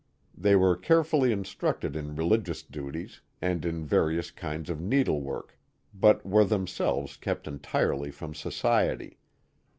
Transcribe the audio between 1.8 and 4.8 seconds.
in religious duties, and in various kinds